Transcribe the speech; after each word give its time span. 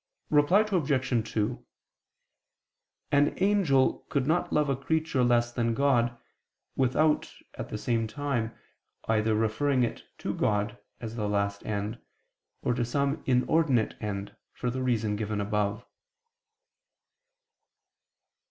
Reply 0.31 0.61
Obj. 0.61 1.31
2: 1.31 1.63
An 3.11 3.33
angel 3.37 3.99
could 4.09 4.25
not 4.25 4.51
love 4.51 4.67
a 4.67 4.75
creature 4.75 5.23
less 5.23 5.51
than 5.51 5.75
God, 5.75 6.17
without, 6.75 7.31
at 7.53 7.69
the 7.69 7.77
same 7.77 8.07
time, 8.07 8.51
either 9.07 9.35
referring 9.35 9.83
it 9.83 10.03
to 10.17 10.33
God, 10.33 10.79
as 10.99 11.15
the 11.17 11.29
last 11.29 11.63
end, 11.67 11.99
or 12.63 12.73
to 12.73 12.83
some 12.83 13.21
inordinate 13.27 13.93
end, 14.01 14.35
for 14.53 14.71
the 14.71 14.81
reason 14.81 15.15
given 15.15 15.39
above. 15.39 15.85